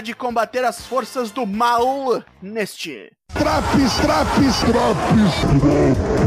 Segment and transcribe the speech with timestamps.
[0.00, 3.12] Hora de combater as forças do mal neste.
[3.34, 6.24] Traps, traps, traps.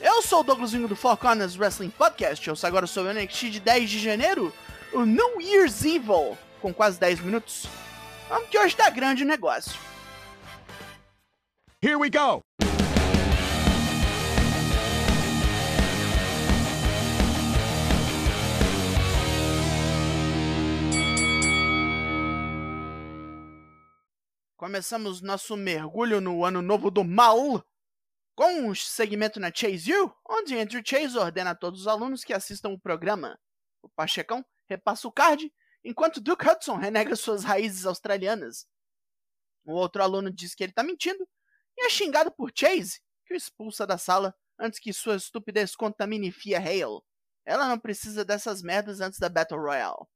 [0.00, 2.48] Eu sou o Douglas Vinho do Four Corners Wrestling Podcast.
[2.48, 4.50] Eu sou agora sobre o NXT de 10 de janeiro,
[4.90, 7.66] o New Year's Evil, com quase 10 minutos.
[8.30, 9.78] Vamos que hoje tá grande o negócio.
[11.82, 12.42] Here we go.
[24.64, 27.62] Começamos nosso mergulho no ano novo do mal
[28.34, 32.32] com um segmento na Chase U, onde Andrew Chase ordena a todos os alunos que
[32.32, 33.38] assistam o programa.
[33.82, 35.52] O Pachecão repassa o card,
[35.84, 38.66] enquanto Duke Hudson renega suas raízes australianas.
[39.66, 41.28] O outro aluno diz que ele está mentindo
[41.76, 46.32] e é xingado por Chase, que o expulsa da sala antes que sua estupidez contamine
[46.32, 47.02] Fia Hale.
[47.44, 50.06] Ela não precisa dessas merdas antes da Battle Royale.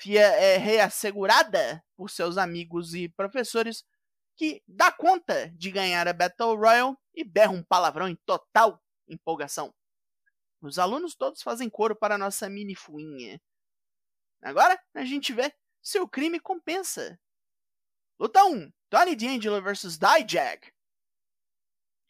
[0.00, 3.84] Fia é reassegurada por seus amigos e professores
[4.34, 9.74] que dá conta de ganhar a Battle Royale e berra um palavrão em total empolgação.
[10.62, 13.38] Os alunos todos fazem coro para nossa mini fuinha.
[14.40, 17.20] Agora a gente vê se o crime compensa.
[18.18, 20.72] Luta 1: Tony D'Angelo vs Dijak.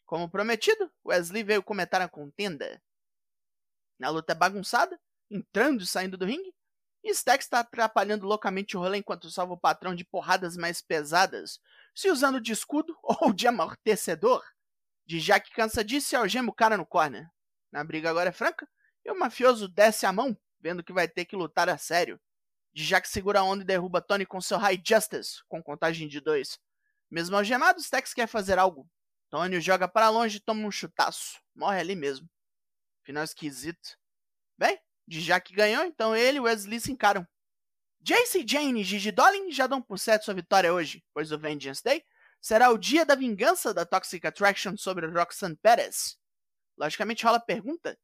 [0.05, 2.81] Como prometido, Wesley veio comentar a contenda.
[3.99, 4.97] Na luta bagunçada,
[5.29, 6.53] entrando e saindo do ringue,
[7.03, 11.59] e Stack está atrapalhando loucamente o rolê enquanto salva o patrão de porradas mais pesadas,
[11.95, 14.43] se usando de escudo ou de amortecedor.
[15.05, 17.27] De Jack cansa disso e algema o cara no corner.
[17.71, 18.67] Na briga agora é franca,
[19.03, 22.19] e o mafioso desce a mão, vendo que vai ter que lutar a sério.
[22.73, 26.21] De Jack segura a onda e derruba Tony com seu High Justice, com contagem de
[26.21, 26.59] dois.
[27.09, 28.89] Mesmo algemado, Stax quer fazer algo.
[29.29, 31.41] Tony joga para longe e toma um chutaço.
[31.53, 32.29] Morre ali mesmo.
[33.03, 33.97] Final esquisito.
[34.57, 34.79] Bem,
[35.11, 37.27] de Jack ganhou, então ele e Wesley se encaram.
[37.99, 41.83] Jace Jane e Gigi Dolin já dão por certo sua vitória hoje, pois o Vengeance
[41.83, 42.03] Day
[42.39, 46.17] será o dia da vingança da Toxic Attraction sobre Roxanne Perez.
[46.77, 47.99] Logicamente rola a pergunta: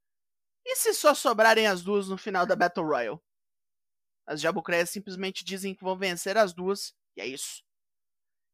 [0.66, 3.20] e se só sobrarem as duas no final da Battle Royale?
[4.26, 7.64] As Jabucreias simplesmente dizem que vão vencer as duas, e é isso.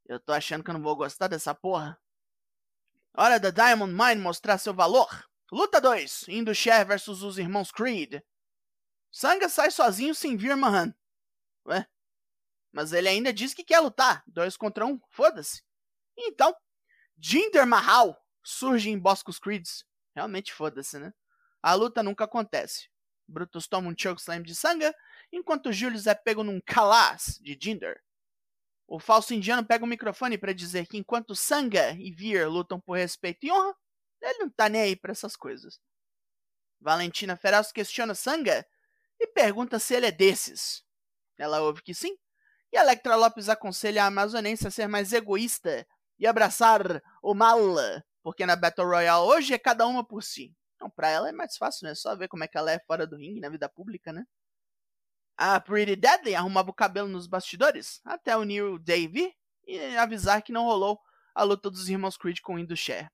[0.05, 1.99] Eu tô achando que eu não vou gostar dessa porra.
[3.17, 5.09] Hora da Diamond Mine mostrar seu valor.
[5.51, 8.21] Luta 2: Indusher versus os irmãos Creed.
[9.13, 10.91] Sanga sai sozinho sem vir Mahan.
[11.67, 11.87] Ué?
[12.71, 14.23] Mas ele ainda diz que quer lutar.
[14.25, 15.61] Dois contra um, foda-se.
[16.17, 16.55] Então,
[17.15, 19.85] Jinder Mahal surge em Boscos Creeds.
[20.15, 21.13] Realmente foda-se, né?
[21.61, 22.89] A luta nunca acontece.
[23.27, 24.93] Brutus toma um chokeslam de Sanga,
[25.31, 28.01] enquanto Julius é pego num calas de Jinder.
[28.87, 32.97] O falso indiano pega o microfone para dizer que enquanto Sanga e Veer lutam por
[32.97, 33.77] respeito e honra,
[34.21, 35.79] ele não tá nem aí pra essas coisas.
[36.81, 38.65] Valentina Feroz questiona Sanga
[39.23, 40.83] e pergunta se ele é desses.
[41.37, 42.15] Ela ouve que sim,
[42.71, 45.87] e Electra Lopes aconselha a amazonense a ser mais egoísta
[46.19, 47.59] e abraçar o mal,
[48.21, 50.55] porque na Battle Royale hoje é cada uma por si.
[50.75, 51.95] Então, pra ela é mais fácil, né?
[51.95, 54.25] Só ver como é que ela é fora do ringue, na vida pública, né?
[55.37, 59.33] A Pretty Deadly arrumava o cabelo nos bastidores, até o Day vir
[59.65, 60.99] e avisar que não rolou
[61.33, 63.09] a luta dos irmãos Creed com o Indusher.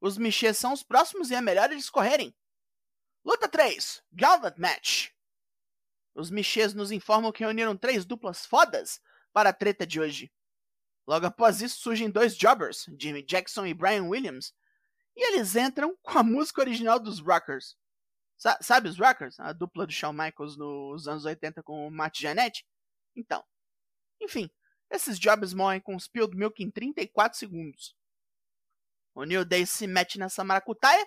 [0.00, 2.34] Os Michês são os próximos e é melhor eles correrem.
[3.24, 5.10] Luta 3: Gauntlet Match.
[6.14, 9.00] Os Michês nos informam que reuniram três duplas fodas
[9.32, 10.32] para a treta de hoje.
[11.06, 14.54] Logo após isso surgem dois jobbers, Jimmy Jackson e Brian Williams,
[15.16, 17.76] e eles entram com a música original dos Rockers.
[18.36, 19.38] Sa sabe os Rockers?
[19.38, 22.64] A dupla do Shawn Michaels nos anos 80 com o Matt Janetti?
[23.14, 23.44] Então.
[24.20, 24.50] Enfim,
[24.90, 27.94] esses jobbers morrem com Spilled Milk em 34 segundos.
[29.14, 31.06] O New Day se mete nessa maracutaia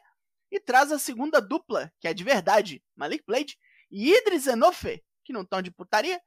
[0.52, 3.58] e traz a segunda dupla, que é de verdade, Malik Blade
[3.94, 6.20] e Idris Enofe, que não estão de putaria,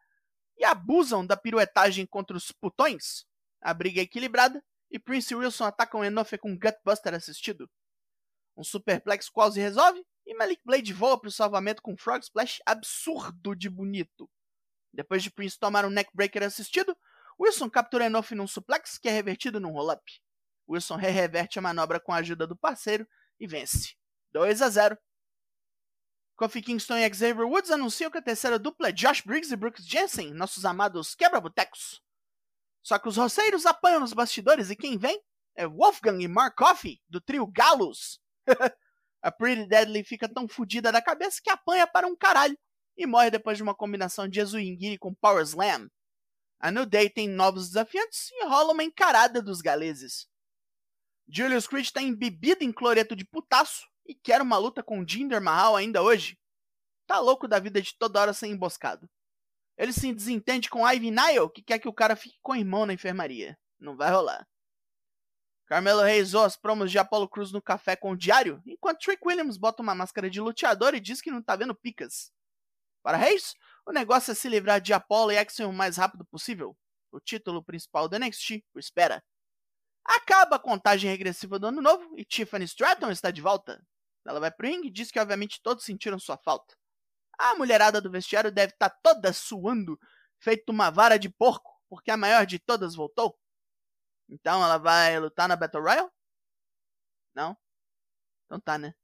[0.57, 3.27] e abusam da piruetagem contra os putões.
[3.61, 7.69] A briga é equilibrada e Prince Wilson atacam Enofe com um Gutbuster assistido.
[8.57, 12.61] Um superplex quase resolve e Malik Blade voa para o salvamento com um Frog Splash
[12.65, 14.31] absurdo de bonito.
[14.93, 16.97] Depois de Prince tomar um neckbreaker assistido,
[17.39, 20.03] Wilson captura Enofe num suplex que é revertido num roll-up.
[20.69, 23.07] Wilson re-reverte a manobra com a ajuda do parceiro
[23.41, 23.95] e vence.
[24.33, 24.99] 2 a 0.
[26.37, 29.87] Kofi Kingston e Xavier Woods anunciam que a terceira dupla é Josh Briggs e Brooks
[29.87, 32.03] Jensen, nossos amados quebra-botecos.
[32.83, 35.19] Só que os roceiros apanham nos bastidores e quem vem
[35.57, 38.21] é Wolfgang e Mark Coffey, do trio Galos.
[39.23, 42.57] a Pretty Deadly fica tão fodida da cabeça que apanha para um caralho
[42.99, 45.89] e morre depois de uma combinação de Ezuingiri com Power Slam.
[46.61, 50.29] A New Day tem novos desafiantes e rola uma encarada dos galeses.
[51.27, 55.77] Julius Creed está embebido em cloreto de putaço e quer uma luta com Jinder Mahal
[55.77, 56.39] ainda hoje?
[57.07, 59.09] Tá louco da vida de toda hora ser emboscado.
[59.77, 62.87] Ele se desentende com Ivy Nile, que quer que o cara fique com o irmão
[62.87, 63.59] na enfermaria.
[63.79, 64.47] Não vai rolar.
[65.67, 69.57] Carmelo Reis as promos de Apollo Cruz no café com o diário, enquanto Trick Williams
[69.57, 72.33] bota uma máscara de luteador e diz que não tá vendo picas.
[73.03, 73.55] Para Reis,
[73.85, 76.77] o negócio é se livrar de Apollo e Axiom o mais rápido possível.
[77.13, 79.23] O título principal do NXT o espera.
[80.05, 83.85] Acaba a contagem regressiva do ano novo e Tiffany Stratton está de volta.
[84.27, 86.77] Ela vai pro ringue e diz que obviamente todos sentiram sua falta.
[87.39, 89.99] A mulherada do vestiário deve estar tá toda suando,
[90.39, 93.39] feito uma vara de porco, porque a maior de todas voltou.
[94.29, 96.11] Então ela vai lutar na Battle Royale?
[97.35, 97.57] Não?
[98.47, 98.95] Então tá, né?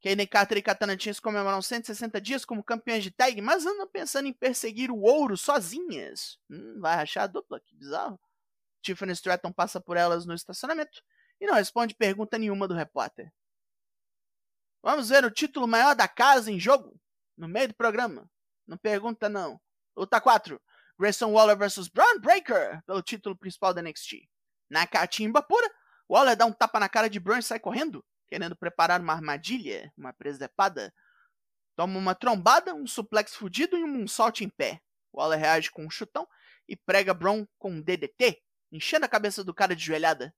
[0.00, 4.28] Kaden Carter e Katana Chance comemoram 160 dias como campeões de tag, mas andam pensando
[4.28, 6.38] em perseguir o ouro sozinhas.
[6.48, 8.18] Hum, vai rachar a dupla, que bizarro.
[8.80, 11.02] Tiffany Stratton passa por elas no estacionamento
[11.40, 13.32] e não responde pergunta nenhuma do repórter.
[14.82, 16.98] Vamos ver o título maior da casa em jogo?
[17.36, 18.30] No meio do programa.
[18.66, 19.60] Não pergunta, não.
[19.96, 20.60] Luta 4.
[20.98, 24.28] Grayson Waller vs Braun Breaker pelo título principal da NXT.
[24.70, 25.68] Na catimba pura,
[26.08, 29.92] Waller dá um tapa na cara de Braun e sai correndo, querendo preparar uma armadilha,
[29.96, 30.92] uma presepada.
[31.76, 34.80] Toma uma trombada, um suplex fudido e um moonsault em pé.
[35.12, 36.26] Waller reage com um chutão
[36.68, 38.40] e prega Braun com um DDT,
[38.70, 40.34] enchendo a cabeça do cara de joelhada.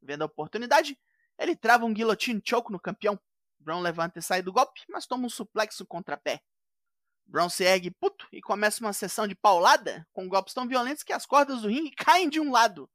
[0.00, 0.98] Vendo a oportunidade,
[1.38, 3.18] ele trava um guillotine choke no campeão,
[3.66, 6.40] Brown levanta e sai do golpe, mas toma um suplexo contrapé.
[7.26, 11.12] Brown se ergue puto e começa uma sessão de paulada com golpes tão violentos que
[11.12, 12.88] as cordas do ringue caem de um lado.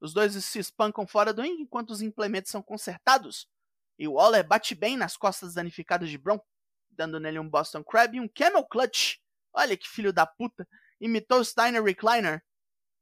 [0.00, 3.48] Os dois se espancam fora do ringue enquanto os implementos são consertados.
[3.96, 6.40] E Waller bate bem nas costas danificadas de Brown,
[6.90, 9.18] dando nele um Boston Crab e um Camel Clutch.
[9.52, 10.68] Olha que filho da puta!
[11.00, 12.42] Imitou Steiner Recliner.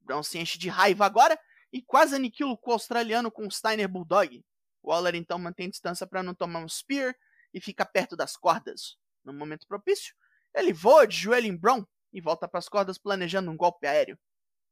[0.02, 1.40] Brown se enche de raiva agora
[1.72, 4.44] e quase aniquila o australiano com o Steiner Bulldog.
[4.84, 7.16] Waller então mantém distância para não tomar um spear
[7.52, 8.96] e fica perto das cordas.
[9.25, 10.14] No momento propício,
[10.54, 14.19] ele voa de joelho em Brown e volta para as cordas planejando um golpe aéreo.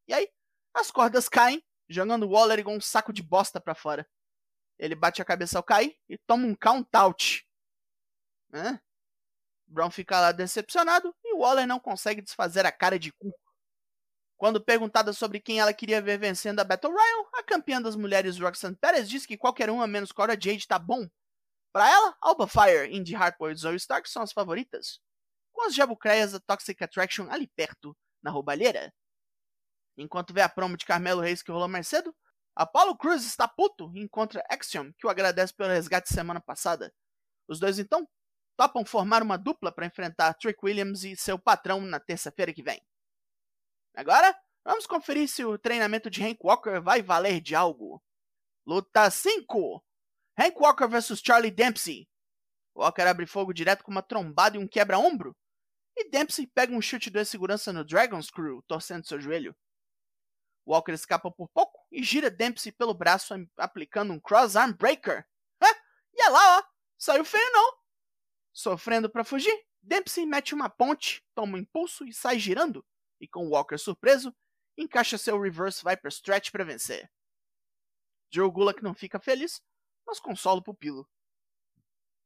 [0.07, 0.29] E aí,
[0.75, 4.09] as cordas caem, jogando Waller igual um saco de bosta para fora.
[4.79, 7.49] Ele bate a cabeça ao cair e toma um count out.
[9.67, 13.33] Brown fica lá decepcionado e Waller não consegue desfazer a cara de cu.
[14.43, 18.41] Quando perguntada sobre quem ela queria ver vencendo a Battle Royale, a campeã das mulheres
[18.41, 21.09] Roxanne Perez disse que qualquer uma menos Cora Jade tá bom.
[21.73, 24.99] Para ela, Alba Fire, Indy Hartwell e Zoe Stark são as favoritas,
[25.53, 28.93] com as jabucreias da Toxic Attraction ali perto, na roubalheira.
[29.97, 32.13] Enquanto vê a promo de Carmelo Reis que rolou mais cedo,
[32.57, 36.93] Apollo Cruz está puto e encontra Axiom, que o agradece pelo resgate semana passada.
[37.47, 38.09] Os dois então
[38.57, 42.83] topam formar uma dupla para enfrentar Trick Williams e seu patrão na terça-feira que vem.
[43.95, 44.35] Agora,
[44.65, 48.03] vamos conferir se o treinamento de Hank Walker vai valer de algo.
[48.67, 49.85] Luta 5:
[50.39, 52.09] Hank Walker vs Charlie Dempsey.
[52.75, 55.37] Walker abre fogo direto com uma trombada e um quebra-ombro.
[55.95, 59.55] E Dempsey pega um chute de segurança no Dragon Screw, torcendo seu joelho.
[60.67, 65.27] Walker escapa por pouco e gira Dempsey pelo braço, aplicando um Cross Arm Breaker.
[65.61, 65.77] Ah,
[66.15, 66.65] e é lá, ó,
[66.97, 67.75] saiu feio não.
[68.53, 69.53] Sofrendo para fugir,
[69.83, 72.87] Dempsey mete uma ponte, toma um impulso e sai girando,
[73.23, 74.35] e com Walker surpreso,
[74.77, 77.11] encaixa seu Reverse Viper Stretch para vencer.
[78.31, 79.63] Joe Gulak não fica feliz,
[80.05, 81.09] mas consola o pupilo.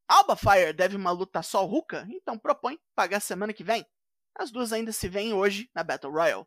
[0.08, 3.84] Alba Fire deve uma luta só ao Ruka, então propõe pagar semana que vem.
[4.34, 6.46] As duas ainda se veem hoje na Battle Royale.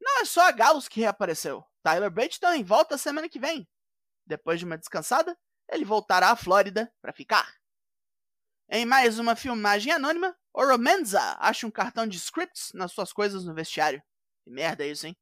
[0.00, 1.64] Não é só a Galos que reapareceu.
[1.82, 3.68] Tyler Bate também volta semana que vem.
[4.26, 7.61] Depois de uma descansada, ele voltará à Flórida para ficar.
[8.74, 13.44] Em mais uma filmagem anônima, Oro Menza acha um cartão de scripts nas suas coisas
[13.44, 14.02] no vestiário.
[14.42, 15.14] Que merda isso, hein?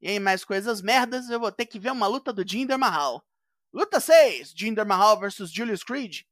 [0.00, 3.22] E em mais coisas merdas, eu vou ter que ver uma luta do Jinder Mahal.
[3.70, 6.22] Luta 6: Jinder Mahal vs Julius Creed.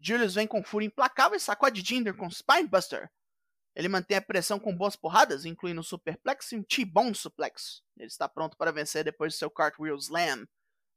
[0.00, 3.10] Julius vem com fúria implacável e sacode Jinder com Spinebuster.
[3.74, 7.82] Ele mantém a pressão com boas porradas, incluindo um Superplex e um T-Bone Suplex.
[7.96, 10.46] Ele está pronto para vencer depois de seu Cartwheel Slam.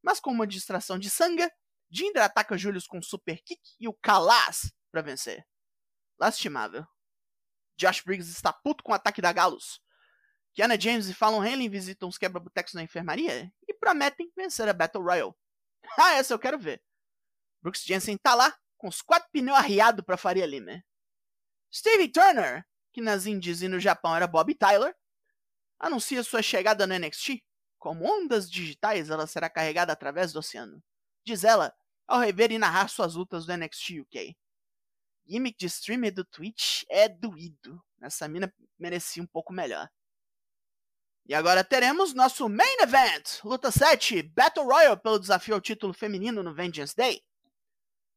[0.03, 1.49] Mas com uma distração de sangue,
[1.93, 5.45] Jinder ataca Julius com super kick e o Kalas para vencer.
[6.19, 6.87] Lastimável.
[7.77, 9.79] Josh Briggs está puto com o ataque da Galus.
[10.55, 15.03] Kiana James e Fallon Henley visitam os quebra-botecos na enfermaria e prometem vencer a Battle
[15.03, 15.33] Royale.
[15.99, 16.83] ah, essa eu quero ver.
[17.61, 20.83] Brooks Jensen tá lá, com os quatro pneus arriados pra Faria Lima.
[21.71, 24.95] Stevie Turner, que nas Indies e no Japão era Bob Tyler,
[25.79, 27.43] anuncia sua chegada no NXT.
[27.77, 30.81] Como ondas digitais, ela será carregada através do oceano.
[31.25, 31.73] Diz ela,
[32.13, 34.37] ao rever e narrar suas lutas do NXT UK.
[35.25, 37.81] Gimmick de streamer do Twitch é doído.
[38.01, 39.89] Essa mina merecia um pouco melhor.
[41.25, 46.43] E agora teremos nosso Main Event, Luta 7, Battle Royale pelo desafio ao título feminino
[46.43, 47.23] no Vengeance Day.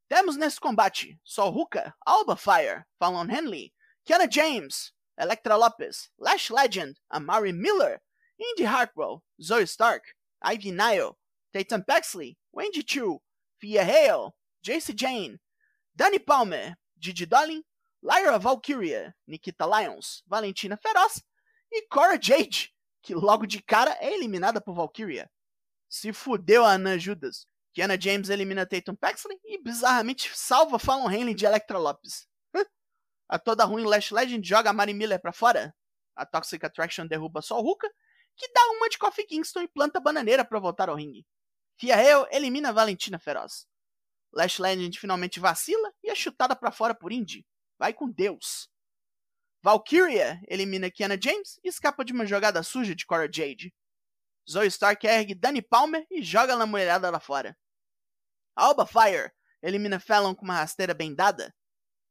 [0.09, 3.73] Temos nesse combate Sol Hooker, Alba Fire, Fallon Henley,
[4.05, 8.03] Kiana James, Electra Lopez, Lash Legend, Amari Miller,
[8.39, 11.17] Indy Hartwell, Zoe Stark, Ivy Nile,
[11.53, 13.21] Tatum Paxley, Wendy Chu,
[13.59, 14.33] Fia Hale,
[14.63, 15.41] Jace Jane,
[15.95, 17.63] Danny Palmer, Gigi Dolin,
[18.03, 21.23] Lyra Valkyria, Nikita Lyons, Valentina Feroz
[21.73, 22.73] e Cora Jade,
[23.03, 25.31] que logo de cara é eliminada por Valkyria.
[25.89, 27.47] Se fudeu a Ana Judas.
[27.73, 32.27] Kiana James elimina Tatum Paxley e bizarramente salva Fallon Henley de Electra Lopes.
[33.29, 35.75] a toda ruim Lash Legend joga a Mari Miller pra fora.
[36.15, 37.89] A Toxic Attraction derruba Sol Ruka,
[38.35, 41.27] que dá uma de Kofi Kingston e planta bananeira para voltar ao ringue.
[41.79, 43.67] Fia Hale elimina Valentina Feroz.
[44.33, 47.47] Lash Legend finalmente vacila e é chutada para fora por Indy.
[47.79, 48.71] Vai com Deus.
[49.63, 53.75] Valkyria elimina Kiana James e escapa de uma jogada suja de Cora Jade.
[54.49, 57.57] Zoe Stark ergue Danny Palmer e joga na mulherada lá fora.
[58.55, 61.55] Alba Fire elimina Fallon com uma rasteira bem dada.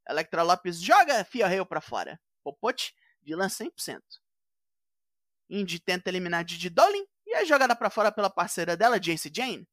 [0.08, 2.20] Electra Lopes joga Hale pra fora.
[2.44, 2.94] Popote,
[3.24, 4.00] vilã 100%.
[5.50, 7.06] Indy tenta eliminar Didi Dolin
[7.36, 9.68] é jogada para fora pela parceira dela, Jace Jane.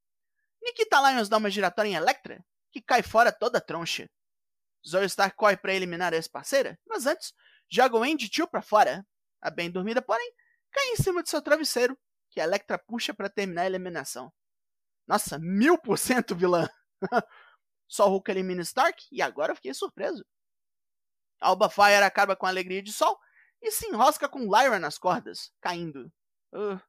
[0.62, 4.08] Nikita Lyons dá uma giratória em Electra, que cai fora toda troncha.
[4.86, 7.32] Zoe Stark corre para eliminar a ex-parceira, mas antes
[7.70, 9.06] joga o Andy Tio para fora.
[9.40, 10.32] A bem dormida, porém,
[10.70, 11.98] cai em cima de seu travesseiro,
[12.30, 14.32] que a Electra puxa para terminar a eliminação.
[15.06, 16.68] Nossa, mil por cento vilã!
[17.88, 20.24] Só Hulk elimina Stark e agora eu fiquei surpreso.
[21.40, 23.18] Alba Fire acaba com a alegria de Sol
[23.60, 26.10] e se enrosca com Lyra nas cordas, caindo.
[26.52, 26.80] Uh.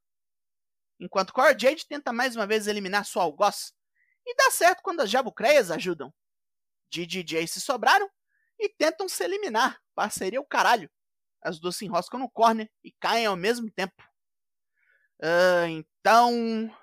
[1.04, 3.74] Enquanto Cora Jade tenta mais uma vez eliminar sua algoz,
[4.26, 6.14] e dá certo quando as jabucreias ajudam.
[6.90, 8.10] Didi e Jay se sobraram
[8.58, 9.82] e tentam se eliminar.
[9.94, 10.90] Parceria o caralho.
[11.42, 14.02] As duas se enroscam no corner e caem ao mesmo tempo.
[15.20, 16.74] Uh, então.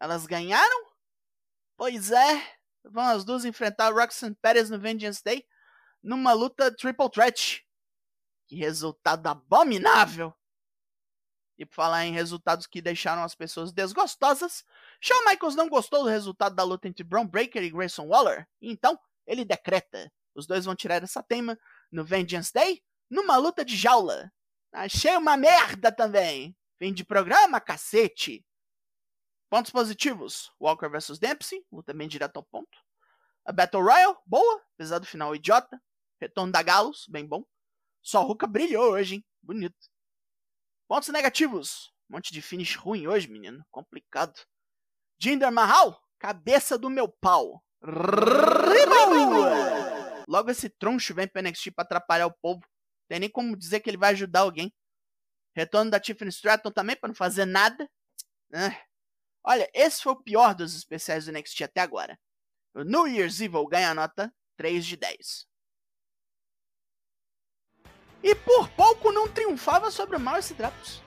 [0.00, 0.86] Elas ganharam?
[1.76, 2.58] Pois é.
[2.84, 5.46] Vão as duas enfrentar Roxanne Perez no Vengeance Day
[6.02, 7.64] numa luta triple threat.
[8.48, 10.34] Que resultado abominável!
[11.62, 14.64] E por falar em resultados que deixaram as pessoas desgostosas,
[15.00, 18.98] Shawn Michaels não gostou do resultado da luta entre Braun Breaker e Grayson Waller, então
[19.24, 21.56] ele decreta: os dois vão tirar essa tema
[21.92, 24.32] no Vengeance Day numa luta de jaula.
[24.72, 26.56] Achei uma merda também.
[26.80, 28.44] Fim de programa, cacete.
[29.48, 32.76] Pontos positivos: Walker vs Dempsey, luta bem direto ao ponto.
[33.44, 35.80] A Battle Royale, boa, apesar do final idiota.
[36.20, 37.44] Retorno da Galos, bem bom.
[38.02, 39.24] Só Ruka brilhou hoje, hein?
[39.40, 39.91] Bonito.
[40.92, 43.64] Pontos negativos: um monte de finish ruim hoje, menino.
[43.70, 44.38] Complicado.
[45.18, 47.64] Jinder Mahal, cabeça do meu pau.
[50.28, 52.60] Logo esse troncho vem pro NXT pra atrapalhar o povo.
[53.08, 54.70] Tem nem como dizer que ele vai ajudar alguém.
[55.56, 57.88] Retorno da Tiffany Stratton também para não fazer nada.
[58.52, 58.78] É.
[59.42, 62.18] Olha, esse foi o pior dos especiais do NXT até agora.
[62.74, 65.48] O New Year's Evil ganha nota 3 de 10.
[68.22, 71.02] E por pouco não triunfava sobre o Marcy Drapos.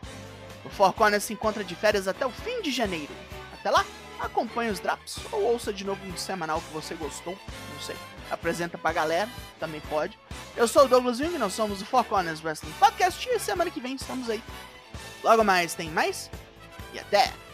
[0.65, 3.13] O Four Corners se encontra de férias até o fim de janeiro.
[3.53, 3.85] Até lá,
[4.19, 7.37] acompanhe os Drops ou ouça de novo um semanal que você gostou,
[7.73, 7.95] não sei.
[8.29, 9.29] Apresenta pra galera,
[9.59, 10.17] também pode.
[10.57, 13.79] Eu sou o Douglas Jung, nós somos o Four Corners Wrestling Podcast e semana que
[13.79, 14.43] vem estamos aí.
[15.23, 16.29] Logo mais tem mais
[16.93, 17.44] e até!